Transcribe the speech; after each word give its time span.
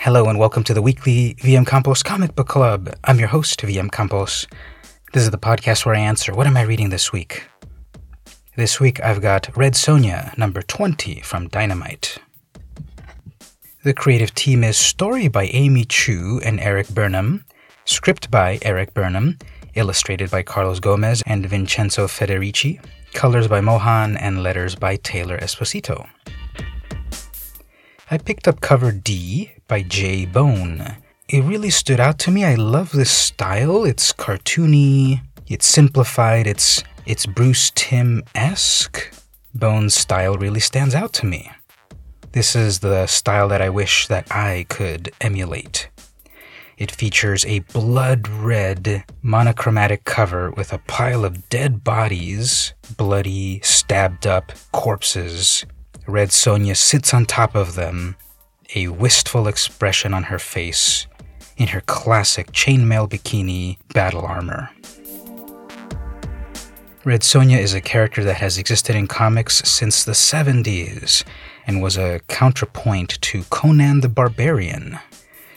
Hello 0.00 0.28
and 0.28 0.38
welcome 0.38 0.62
to 0.62 0.72
the 0.72 0.80
weekly 0.80 1.34
VM 1.40 1.66
Campos 1.66 2.04
Comic 2.04 2.36
Book 2.36 2.46
Club. 2.46 2.94
I'm 3.02 3.18
your 3.18 3.26
host, 3.26 3.60
VM 3.62 3.90
Campos. 3.90 4.46
This 5.12 5.24
is 5.24 5.32
the 5.32 5.38
podcast 5.38 5.84
where 5.84 5.96
I 5.96 5.98
answer 5.98 6.32
what 6.32 6.46
am 6.46 6.56
I 6.56 6.62
reading 6.62 6.90
this 6.90 7.12
week? 7.12 7.48
This 8.54 8.78
week 8.78 9.02
I've 9.02 9.20
got 9.20 9.54
Red 9.56 9.72
Sonja, 9.72 10.38
number 10.38 10.62
20 10.62 11.20
from 11.22 11.48
Dynamite. 11.48 12.18
The 13.82 13.92
creative 13.92 14.32
team 14.36 14.62
is 14.62 14.76
story 14.76 15.26
by 15.26 15.46
Amy 15.46 15.84
Chu 15.84 16.40
and 16.44 16.60
Erik 16.60 16.88
Burnham, 16.90 17.44
script 17.84 18.30
by 18.30 18.60
Erik 18.62 18.94
Burnham, 18.94 19.36
illustrated 19.74 20.30
by 20.30 20.44
Carlos 20.44 20.78
Gomez 20.78 21.24
and 21.26 21.44
Vincenzo 21.44 22.06
Federici, 22.06 22.80
colors 23.14 23.48
by 23.48 23.60
Mohan, 23.60 24.16
and 24.16 24.44
letters 24.44 24.76
by 24.76 24.94
Taylor 24.94 25.38
Esposito. 25.38 26.06
I 28.10 28.16
picked 28.16 28.48
up 28.48 28.62
cover 28.62 28.90
D 28.90 29.52
by 29.66 29.82
J 29.82 30.24
Bone. 30.24 30.96
It 31.28 31.44
really 31.44 31.68
stood 31.68 32.00
out 32.00 32.18
to 32.20 32.30
me. 32.30 32.42
I 32.42 32.54
love 32.54 32.90
this 32.90 33.10
style. 33.10 33.84
It's 33.84 34.14
cartoony, 34.14 35.20
it's 35.46 35.66
simplified, 35.66 36.46
it's 36.46 36.82
it's 37.04 37.26
Bruce 37.26 37.70
Timm-esque. 37.74 39.12
Bone's 39.54 39.94
style 39.94 40.38
really 40.38 40.60
stands 40.60 40.94
out 40.94 41.12
to 41.14 41.26
me. 41.26 41.50
This 42.32 42.56
is 42.56 42.78
the 42.78 43.06
style 43.06 43.48
that 43.48 43.60
I 43.60 43.68
wish 43.68 44.06
that 44.06 44.26
I 44.34 44.64
could 44.70 45.12
emulate. 45.20 45.90
It 46.78 46.90
features 46.90 47.44
a 47.44 47.58
blood 47.58 48.26
red 48.26 49.04
monochromatic 49.20 50.04
cover 50.04 50.50
with 50.52 50.72
a 50.72 50.78
pile 50.78 51.26
of 51.26 51.50
dead 51.50 51.84
bodies, 51.84 52.72
bloody, 52.96 53.60
stabbed 53.62 54.26
up 54.26 54.52
corpses. 54.72 55.66
Red 56.08 56.30
Sonja 56.30 56.74
sits 56.74 57.12
on 57.12 57.26
top 57.26 57.54
of 57.54 57.74
them, 57.74 58.16
a 58.74 58.88
wistful 58.88 59.46
expression 59.46 60.14
on 60.14 60.22
her 60.22 60.38
face, 60.38 61.06
in 61.58 61.68
her 61.68 61.82
classic 61.82 62.50
chainmail 62.50 63.10
bikini 63.10 63.76
battle 63.92 64.24
armor. 64.24 64.70
Red 67.04 67.20
Sonja 67.20 67.58
is 67.58 67.74
a 67.74 67.82
character 67.82 68.24
that 68.24 68.38
has 68.38 68.56
existed 68.56 68.96
in 68.96 69.06
comics 69.06 69.58
since 69.68 70.02
the 70.02 70.12
70s 70.12 71.24
and 71.66 71.82
was 71.82 71.98
a 71.98 72.20
counterpoint 72.26 73.20
to 73.20 73.42
Conan 73.50 74.00
the 74.00 74.08
Barbarian. 74.08 74.98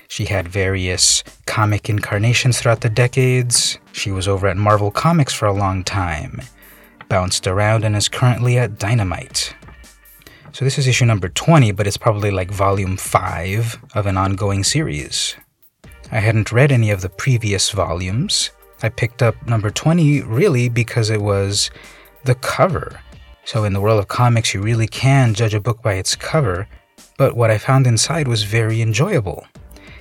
She 0.09 0.25
had 0.25 0.49
various 0.49 1.23
comic 1.45 1.89
incarnations 1.89 2.59
throughout 2.59 2.81
the 2.81 2.89
decades. 2.89 3.79
She 3.93 4.11
was 4.11 4.27
over 4.27 4.47
at 4.47 4.57
Marvel 4.57 4.91
Comics 4.91 5.33
for 5.33 5.45
a 5.45 5.53
long 5.53 5.85
time, 5.85 6.41
bounced 7.07 7.47
around, 7.47 7.85
and 7.85 7.95
is 7.95 8.09
currently 8.09 8.57
at 8.57 8.77
Dynamite. 8.77 9.55
So, 10.53 10.65
this 10.65 10.77
is 10.77 10.85
issue 10.85 11.05
number 11.05 11.29
20, 11.29 11.71
but 11.71 11.87
it's 11.87 11.95
probably 11.95 12.29
like 12.29 12.51
volume 12.51 12.97
5 12.97 13.85
of 13.95 14.05
an 14.05 14.17
ongoing 14.17 14.65
series. 14.65 15.37
I 16.11 16.19
hadn't 16.19 16.51
read 16.51 16.73
any 16.73 16.91
of 16.91 17.01
the 17.01 17.07
previous 17.07 17.69
volumes. 17.69 18.51
I 18.83 18.89
picked 18.89 19.23
up 19.23 19.35
number 19.47 19.69
20 19.69 20.23
really 20.23 20.67
because 20.67 21.09
it 21.09 21.21
was 21.21 21.71
the 22.25 22.35
cover. 22.35 22.99
So, 23.45 23.63
in 23.63 23.71
the 23.71 23.79
world 23.79 23.99
of 23.99 24.09
comics, 24.09 24.53
you 24.53 24.61
really 24.61 24.87
can 24.87 25.33
judge 25.33 25.53
a 25.53 25.61
book 25.61 25.81
by 25.81 25.93
its 25.93 26.17
cover, 26.17 26.67
but 27.17 27.37
what 27.37 27.49
I 27.49 27.57
found 27.57 27.87
inside 27.87 28.27
was 28.27 28.43
very 28.43 28.81
enjoyable. 28.81 29.47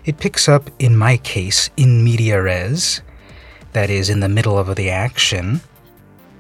It 0.05 0.19
picks 0.19 0.49
up, 0.49 0.69
in 0.81 0.97
my 0.97 1.19
case, 1.19 1.71
in 1.77 2.03
media 2.03 2.43
res, 2.43 3.03
that 3.73 3.89
is, 3.89 4.11
in 4.11 4.19
the 4.19 4.29
middle 4.29 4.59
of 4.59 4.75
the 4.75 4.91
action. 4.91 5.61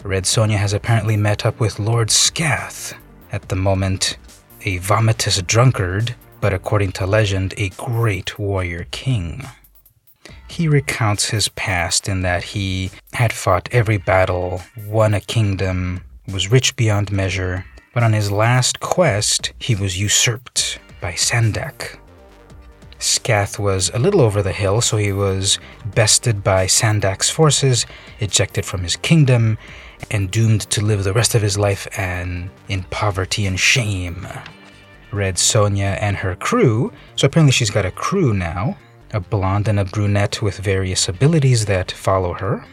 Red 0.02 0.24
Sonja 0.24 0.56
has 0.56 0.72
apparently 0.72 1.16
met 1.16 1.46
up 1.46 1.60
with 1.60 1.78
Lord 1.78 2.10
Skath, 2.10 2.94
at 3.32 3.48
the 3.48 3.56
moment 3.56 4.16
a 4.62 4.78
vomitous 4.78 5.44
drunkard, 5.46 6.14
but 6.40 6.52
according 6.52 6.92
to 6.92 7.06
legend, 7.06 7.54
a 7.56 7.70
great 7.70 8.38
warrior 8.38 8.86
king. 8.90 9.46
He 10.48 10.68
recounts 10.68 11.30
his 11.30 11.48
past 11.48 12.08
in 12.08 12.22
that 12.22 12.42
he 12.42 12.90
had 13.12 13.32
fought 13.32 13.68
every 13.72 13.96
battle, 13.96 14.62
won 14.86 15.14
a 15.14 15.20
kingdom, 15.20 16.02
was 16.30 16.50
rich 16.50 16.76
beyond 16.76 17.10
measure, 17.10 17.64
but 17.94 18.02
on 18.02 18.12
his 18.12 18.30
last 18.30 18.80
quest, 18.80 19.52
he 19.58 19.74
was 19.74 19.98
usurped 19.98 20.78
by 21.00 21.12
Sandak, 21.12 21.98
Skath 23.00 23.58
was 23.58 23.90
a 23.94 23.98
little 23.98 24.20
over 24.20 24.42
the 24.42 24.52
hill, 24.52 24.82
so 24.82 24.98
he 24.98 25.10
was 25.10 25.58
bested 25.94 26.44
by 26.44 26.66
Sandak's 26.66 27.30
forces, 27.30 27.86
ejected 28.20 28.66
from 28.66 28.82
his 28.82 28.96
kingdom, 28.96 29.56
and 30.10 30.30
doomed 30.30 30.62
to 30.70 30.80
live 30.80 31.04
the 31.04 31.12
rest 31.12 31.34
of 31.34 31.42
his 31.42 31.58
life 31.58 31.86
and 31.96 32.50
in 32.68 32.84
poverty 32.84 33.46
and 33.46 33.58
shame. 33.58 34.26
Red 35.12 35.36
Sonja 35.36 35.98
and 36.00 36.16
her 36.16 36.36
crew, 36.36 36.92
so 37.16 37.26
apparently 37.26 37.52
she's 37.52 37.70
got 37.70 37.84
a 37.84 37.90
crew 37.90 38.32
now, 38.32 38.76
a 39.12 39.20
blonde 39.20 39.68
and 39.68 39.80
a 39.80 39.84
brunette 39.84 40.40
with 40.40 40.58
various 40.58 41.08
abilities 41.08 41.66
that 41.66 41.90
follow 41.90 42.32
her. 42.34 42.64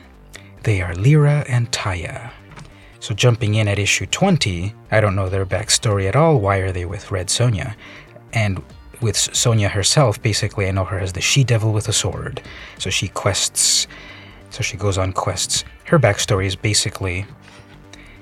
They 0.63 0.81
are 0.81 0.93
Lyra 0.95 1.45
and 1.47 1.71
Taya. 1.71 2.31
So 2.99 3.13
jumping 3.13 3.55
in 3.55 3.67
at 3.67 3.79
issue 3.79 4.05
20, 4.05 4.73
I 4.91 4.99
don't 4.99 5.15
know 5.15 5.29
their 5.29 5.45
backstory 5.45 6.07
at 6.07 6.15
all. 6.15 6.39
Why 6.39 6.57
are 6.57 6.71
they 6.71 6.85
with 6.85 7.11
Red 7.11 7.27
Sonja? 7.27 7.75
And 8.33 8.61
with 9.01 9.15
Sonja 9.15 9.69
herself, 9.69 10.21
basically, 10.21 10.67
I 10.67 10.71
know 10.71 10.83
her 10.83 10.99
as 10.99 11.13
the 11.13 11.21
she 11.21 11.44
devil 11.44 11.71
with 11.71 11.88
a 11.88 11.94
sword. 11.94 12.41
So 12.79 12.89
she 12.89 13.07
quests, 13.07 13.88
so 14.50 14.63
she 14.63 14.78
goes 14.78 14.97
on 14.97 15.13
quests. 15.13 15.63
Her 15.85 16.00
backstory 16.00 16.46
is 16.46 16.56
basically 16.56 17.25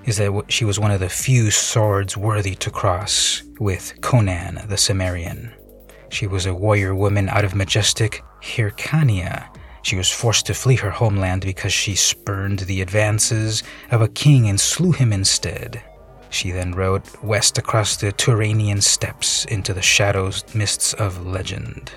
is 0.05 0.17
that 0.17 0.43
she 0.49 0.65
was 0.65 0.79
one 0.79 0.91
of 0.91 0.99
the 0.99 1.09
few 1.09 1.49
swords 1.49 2.15
worthy 2.15 2.55
to 2.55 2.69
cross 2.69 3.41
with 3.59 3.99
Conan 4.01 4.61
the 4.67 4.77
Cimmerian. 4.77 5.51
She 6.09 6.27
was 6.27 6.45
a 6.45 6.53
warrior 6.53 6.93
woman 6.93 7.27
out 7.29 7.43
of 7.43 7.55
majestic 7.55 8.23
Hyrcania. 8.41 9.49
She 9.81 9.95
was 9.95 10.11
forced 10.11 10.45
to 10.45 10.53
flee 10.53 10.75
her 10.77 10.91
homeland 10.91 11.41
because 11.41 11.73
she 11.73 11.95
spurned 11.95 12.59
the 12.59 12.81
advances 12.81 13.63
of 13.91 14.01
a 14.01 14.07
king 14.07 14.47
and 14.47 14.59
slew 14.59 14.91
him 14.91 15.11
instead. 15.11 15.81
She 16.29 16.51
then 16.51 16.73
rode 16.73 17.03
west 17.23 17.57
across 17.57 17.97
the 17.97 18.11
Turanian 18.11 18.81
steppes 18.81 19.45
into 19.45 19.73
the 19.73 19.81
shadows 19.81 20.43
mists 20.53 20.93
of 20.93 21.25
legend. 21.25 21.91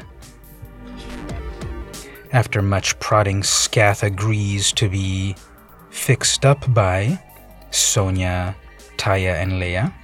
After 2.30 2.60
much 2.60 2.98
prodding, 3.00 3.42
Skath 3.42 4.02
agrees 4.02 4.72
to 4.72 4.88
be 4.88 5.34
fixed 5.90 6.44
up 6.44 6.72
by 6.74 7.18
Sonja, 7.70 8.54
Taya, 8.98 9.34
and 9.34 9.58
Leah. 9.58 9.94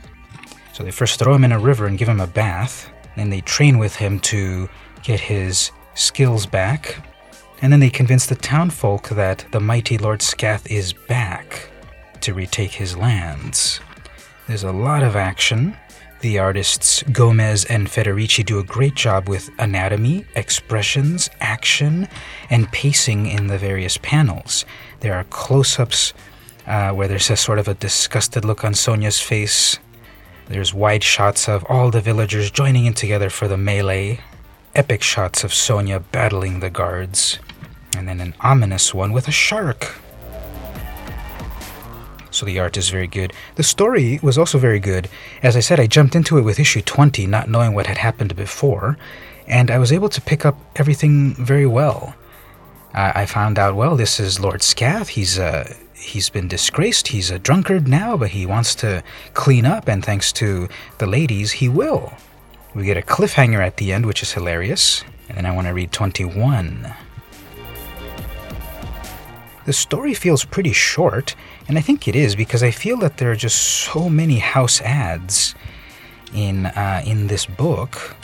So 0.73 0.83
they 0.83 0.91
first 0.91 1.19
throw 1.19 1.34
him 1.34 1.45
in 1.45 1.53
a 1.53 1.59
river 1.59 1.87
and 1.87 1.99
give 1.99 2.09
him 2.09 2.21
a 2.21 2.27
bath, 2.27 2.91
then 3.17 3.31
they 3.31 3.43
train 3.43 3.79
with 3.79 3.97
him 3.97 4.19
to 4.21 4.69
get 5.03 5.21
his 5.21 5.71
skills 5.95 6.47
back, 6.47 6.97
and 7.61 7.73
then 7.73 7.81
they 7.81 7.91
convince 7.91 8.27
the 8.27 8.34
townfolk 8.34 9.11
that 9.11 9.45
the 9.53 9.61
mighty 9.61 9.99
Lord 9.99 10.23
Skath 10.23 10.71
is 10.71 10.93
back 10.93 11.71
to 12.23 12.34
retake 12.34 12.73
his 12.73 12.97
lands. 12.97 13.81
There's 14.49 14.65
a 14.65 14.73
lot 14.73 15.03
of 15.03 15.15
action. 15.15 15.77
The 16.25 16.39
artists 16.39 17.03
Gomez 17.12 17.67
and 17.67 17.87
Federici 17.87 18.43
do 18.43 18.59
a 18.59 18.65
great 18.65 18.95
job 18.95 19.29
with 19.29 19.51
anatomy, 19.59 20.25
expressions, 20.35 21.29
action, 21.43 22.09
and 22.49 22.73
pacing 22.73 23.27
in 23.27 23.49
the 23.49 23.59
various 23.59 23.99
panels. 23.99 24.65
There 25.01 25.13
are 25.13 25.25
close 25.25 25.79
ups 25.79 26.15
uh, 26.67 26.93
where 26.93 27.09
there's 27.09 27.29
a 27.29 27.37
sort 27.37 27.59
of 27.59 27.69
a 27.69 27.75
disgusted 27.75 28.43
look 28.43 28.65
on 28.65 28.73
Sonja's 28.73 29.21
face. 29.21 29.79
There's 30.49 30.73
wide 30.73 31.05
shots 31.05 31.47
of 31.47 31.63
all 31.69 31.91
the 31.91 32.01
villagers 32.01 32.51
joining 32.51 32.87
in 32.87 32.95
together 32.95 33.29
for 33.29 33.47
the 33.47 33.59
melee. 33.59 34.21
Epic 34.75 35.03
shots 35.03 35.45
of 35.45 35.53
Sonia 35.53 36.01
battling 36.01 36.61
the 36.61 36.71
guards. 36.71 37.39
And 37.95 38.09
then 38.09 38.23
an 38.23 38.33
ominous 38.41 38.95
one 38.95 39.13
with 39.13 39.29
a 39.29 39.31
shark 39.31 40.01
so 42.34 42.45
the 42.45 42.59
art 42.59 42.77
is 42.77 42.89
very 42.89 43.06
good. 43.06 43.33
The 43.55 43.62
story 43.62 44.19
was 44.22 44.37
also 44.37 44.59
very 44.59 44.81
good. 44.81 45.09
As 45.43 45.56
I 45.56 45.61
said, 45.61 45.78
I 45.78 45.87
jumped 45.87 46.17
into 46.17 46.36
it 46.39 46.42
with 46.42 46.59
issue 46.59 46.83
20, 46.83 47.27
not 47.27 47.48
knowing 47.48 47.75
what 47.75 47.86
had 47.86 47.98
happened 47.98 48.34
before, 48.34 48.98
and 49.47 49.71
I 49.71 49.78
was 49.78 49.92
able 49.92 50.09
to 50.09 50.21
pick 50.21 50.45
up 50.45 50.59
everything 50.77 51.34
very 51.34 51.66
well. 51.66 52.15
I 52.97 53.27
found 53.27 53.59
out, 53.59 53.75
well, 53.75 53.97
this 53.97 54.21
is 54.21 54.39
Lord 54.39 54.63
Skath. 54.63 55.09
He's 55.09 55.36
uh, 55.36 55.75
he's 55.95 56.31
been 56.31 56.47
disgraced. 56.47 57.09
He's 57.09 57.28
a 57.28 57.41
drunkard 57.41 57.89
now, 57.89 58.16
but 58.16 58.31
he 58.31 58.47
wants 58.47 58.77
to 58.77 59.03
clean 59.33 59.66
up, 59.66 59.89
and 59.89 60.04
thanks 60.04 60.33
to 60.34 60.69
the 60.98 61.07
ladies, 61.07 61.51
he 61.53 61.69
will. 61.69 62.13
We 62.72 62.84
get 62.84 62.97
a 62.97 63.03
cliffhanger 63.03 63.65
at 63.65 63.78
the 63.78 63.92
end, 63.92 64.07
which 64.07 64.22
is 64.22 64.33
hilarious. 64.33 65.03
And 65.28 65.39
then 65.39 65.47
I 65.47 65.51
want 65.51 65.66
to 65.66 65.75
read 65.75 65.91
21. 65.91 66.95
The 69.65 69.72
story 69.72 70.13
feels 70.13 70.45
pretty 70.45 70.72
short, 70.72 71.34
and 71.69 71.78
I 71.78 71.81
think 71.81 72.07
it 72.07 72.15
is 72.15 72.37
because 72.37 72.63
I 72.63 72.71
feel 72.71 72.99
that 72.99 73.16
there 73.16 73.31
are 73.31 73.37
just 73.37 73.59
so 73.59 74.11
many 74.11 74.39
house 74.39 74.81
ads 74.83 75.55
in 76.34 76.66
uh, 76.66 77.03
in 77.07 77.28
this 77.28 77.47
book. 77.47 78.16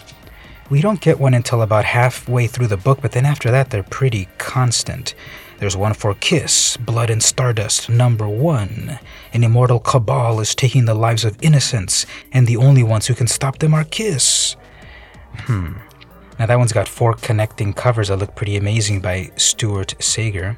We 0.69 0.81
don't 0.83 1.01
get 1.01 1.19
one 1.19 1.35
until 1.35 1.63
about 1.63 1.85
halfway 1.85 2.47
through 2.47 2.69
the 2.69 2.77
book, 2.77 3.01
but 3.01 3.13
then 3.13 3.27
after 3.27 3.51
that, 3.51 3.71
they're 3.71 3.83
pretty 3.83 4.29
constant. 4.39 5.15
There's 5.59 5.77
one 5.77 5.95
for 5.95 6.15
Kiss, 6.15 6.77
Blood 6.77 7.11
and 7.11 7.23
Stardust, 7.23 7.91
number 7.91 8.29
one. 8.29 8.99
An 9.33 9.43
immortal 9.43 9.81
cabal 9.81 10.41
is 10.41 10.55
taking 10.55 10.85
the 10.85 10.95
lives 10.95 11.25
of 11.25 11.37
innocents, 11.43 12.07
and 12.33 12.47
the 12.47 12.57
only 12.57 12.83
ones 12.83 13.07
who 13.07 13.15
can 13.15 13.27
stop 13.27 13.59
them 13.59 13.75
are 13.75 13.85
Kiss. 13.85 14.57
Hmm. 15.35 15.73
Now, 16.39 16.47
that 16.47 16.59
one's 16.59 16.73
got 16.73 16.89
four 16.89 17.15
connecting 17.15 17.75
covers 17.75 18.09
that 18.09 18.17
look 18.17 18.35
pretty 18.35 18.57
amazing 18.57 19.01
by 19.01 19.31
Stuart 19.37 19.97
Sayger. 19.99 20.57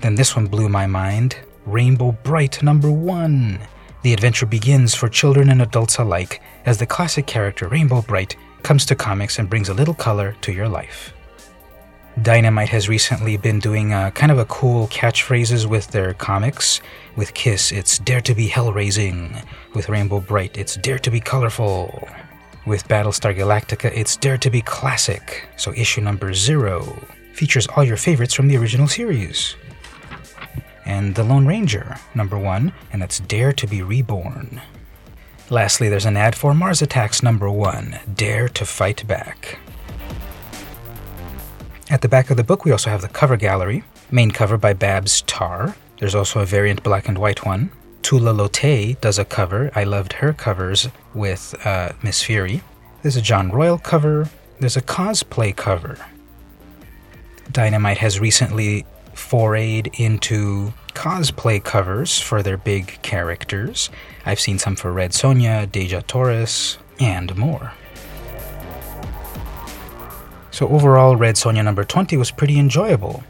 Then 0.00 0.14
this 0.14 0.36
one 0.36 0.46
blew 0.46 0.68
my 0.68 0.86
mind 0.86 1.36
Rainbow 1.66 2.12
Brite 2.22 2.62
number 2.62 2.90
one. 2.90 3.58
The 4.02 4.12
adventure 4.12 4.46
begins 4.46 4.94
for 4.94 5.08
children 5.08 5.50
and 5.50 5.60
adults 5.60 5.98
alike 5.98 6.40
as 6.64 6.78
the 6.78 6.86
classic 6.86 7.26
character 7.26 7.68
Rainbow 7.68 8.02
Brite 8.02 8.36
comes 8.62 8.86
to 8.86 8.94
comics 8.94 9.38
and 9.38 9.50
brings 9.50 9.68
a 9.68 9.74
little 9.74 9.94
color 9.94 10.36
to 10.42 10.52
your 10.52 10.68
life. 10.68 11.12
Dynamite 12.22 12.68
has 12.70 12.88
recently 12.88 13.36
been 13.36 13.58
doing 13.58 13.92
a, 13.92 14.10
kind 14.12 14.32
of 14.32 14.38
a 14.38 14.44
cool 14.46 14.88
catchphrases 14.88 15.66
with 15.66 15.88
their 15.88 16.14
comics. 16.14 16.80
With 17.16 17.34
Kiss, 17.34 17.70
it's 17.70 17.98
Dare 17.98 18.20
to 18.22 18.34
be 18.34 18.46
Hell 18.46 18.72
Raising. 18.72 19.36
With 19.74 19.88
Rainbow 19.88 20.20
Brite, 20.20 20.56
it's 20.56 20.76
Dare 20.76 20.98
to 21.00 21.10
be 21.10 21.20
Colorful. 21.20 22.08
With 22.66 22.88
Battlestar 22.88 23.36
Galactica, 23.36 23.90
it's 23.94 24.16
Dare 24.16 24.38
to 24.38 24.50
be 24.50 24.62
Classic. 24.62 25.48
So 25.56 25.72
issue 25.74 26.00
number 26.00 26.34
zero 26.34 26.98
features 27.32 27.66
all 27.68 27.84
your 27.84 27.96
favorites 27.96 28.34
from 28.34 28.48
the 28.48 28.56
original 28.56 28.88
series 28.88 29.54
and 30.88 31.14
The 31.14 31.22
Lone 31.22 31.46
Ranger, 31.46 31.96
number 32.14 32.38
one, 32.38 32.72
and 32.92 33.00
that's 33.00 33.20
Dare 33.20 33.52
to 33.52 33.66
be 33.66 33.82
Reborn. 33.82 34.60
Lastly, 35.50 35.88
there's 35.88 36.06
an 36.06 36.16
ad 36.16 36.34
for 36.34 36.54
Mars 36.54 36.82
Attacks 36.82 37.22
number 37.22 37.50
one, 37.50 38.00
Dare 38.14 38.48
to 38.48 38.64
Fight 38.64 39.06
Back. 39.06 39.58
At 41.90 42.00
the 42.00 42.08
back 42.08 42.30
of 42.30 42.36
the 42.36 42.44
book, 42.44 42.64
we 42.64 42.72
also 42.72 42.90
have 42.90 43.02
the 43.02 43.08
cover 43.08 43.36
gallery, 43.36 43.84
main 44.10 44.30
cover 44.30 44.58
by 44.58 44.72
Babs 44.72 45.22
Tarr. 45.22 45.76
There's 45.98 46.14
also 46.14 46.40
a 46.40 46.46
variant 46.46 46.82
black 46.82 47.06
and 47.06 47.18
white 47.18 47.44
one. 47.44 47.70
Tula 48.02 48.32
Lotay 48.32 48.98
does 49.00 49.18
a 49.18 49.24
cover. 49.24 49.70
I 49.74 49.84
loved 49.84 50.14
her 50.14 50.32
covers 50.32 50.88
with 51.14 51.54
uh, 51.66 51.92
Miss 52.02 52.22
Fury. 52.22 52.62
There's 53.02 53.16
a 53.16 53.22
John 53.22 53.50
Royle 53.50 53.78
cover. 53.78 54.30
There's 54.60 54.76
a 54.76 54.82
cosplay 54.82 55.54
cover. 55.54 55.98
Dynamite 57.52 57.98
has 57.98 58.20
recently 58.20 58.86
forayed 59.14 59.98
into 59.98 60.72
cosplay 60.98 61.62
covers 61.62 62.18
for 62.20 62.42
their 62.42 62.56
big 62.56 63.00
characters. 63.02 63.88
I've 64.26 64.40
seen 64.40 64.58
some 64.58 64.74
for 64.74 64.92
Red 64.92 65.12
Sonja, 65.12 65.64
Dejah 65.64 66.02
Thoris, 66.02 66.76
and 66.98 67.36
more. 67.36 67.72
So, 70.50 70.66
overall, 70.66 71.14
Red 71.14 71.36
Sonja 71.36 71.62
number 71.62 71.84
20 71.84 72.16
was 72.16 72.32
pretty 72.32 72.58
enjoyable. 72.58 73.22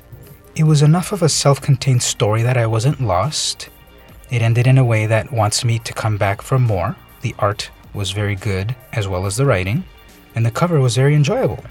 It 0.57 0.65
was 0.65 0.81
enough 0.81 1.13
of 1.13 1.23
a 1.23 1.29
self 1.29 1.61
contained 1.61 2.03
story 2.03 2.41
that 2.43 2.57
I 2.57 2.67
wasn't 2.67 3.03
lost. 3.03 3.69
It 4.31 4.41
ended 4.41 4.67
in 4.67 4.79
a 4.79 4.85
way 4.85 5.05
that 5.05 5.31
wants 5.31 5.63
me 5.63 5.79
to 5.81 5.93
come 5.93 6.17
back 6.17 6.41
for 6.41 6.59
more. 6.59 6.97
The 7.21 7.35
art 7.39 7.71
was 7.93 8.13
very 8.13 8.35
good, 8.35 8.75
as 8.95 9.09
well 9.09 9.27
as 9.27 9.37
the 9.37 9.45
writing, 9.45 9.85
and 10.35 10.47
the 10.47 10.51
cover 10.51 10.81
was 10.81 10.97
very 10.97 11.15
enjoyable. 11.15 11.63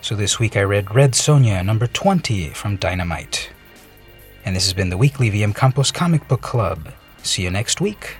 So 0.00 0.16
this 0.16 0.40
week 0.40 0.56
I 0.56 0.62
read 0.62 0.92
Red 0.96 1.12
Sonja 1.12 1.64
number 1.64 1.86
20 1.86 2.48
from 2.48 2.74
Dynamite. 2.74 3.51
And 4.44 4.56
this 4.56 4.64
has 4.64 4.72
been 4.72 4.90
the 4.90 4.96
weekly 4.96 5.30
VM 5.30 5.54
Campos 5.54 5.90
Comic 5.90 6.26
Book 6.28 6.42
Club. 6.42 6.92
See 7.22 7.42
you 7.42 7.50
next 7.50 7.80
week. 7.80 8.16